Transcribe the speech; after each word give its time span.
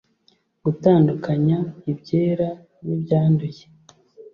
gutandukanya 0.63 1.57
ibyera 1.91 2.49
nibyanduye 2.85 3.63